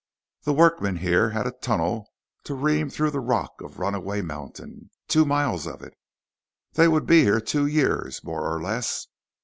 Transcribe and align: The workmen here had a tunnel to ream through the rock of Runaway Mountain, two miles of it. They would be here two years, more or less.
The 0.45 0.53
workmen 0.53 0.95
here 0.95 1.29
had 1.29 1.45
a 1.45 1.51
tunnel 1.51 2.07
to 2.45 2.55
ream 2.55 2.89
through 2.89 3.11
the 3.11 3.19
rock 3.19 3.61
of 3.61 3.77
Runaway 3.77 4.21
Mountain, 4.23 4.89
two 5.07 5.25
miles 5.25 5.67
of 5.67 5.83
it. 5.83 5.93
They 6.73 6.87
would 6.87 7.05
be 7.05 7.21
here 7.21 7.39
two 7.39 7.67
years, 7.67 8.23
more 8.23 8.51
or 8.51 8.59
less. 8.59 9.05